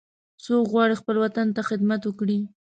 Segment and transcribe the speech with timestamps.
[0.43, 2.39] څوک غواړي چې خپل وطن ته خدمت وکړي